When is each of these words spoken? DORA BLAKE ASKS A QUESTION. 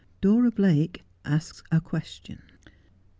DORA 0.19 0.49
BLAKE 0.49 1.03
ASKS 1.25 1.61
A 1.71 1.79
QUESTION. 1.79 2.41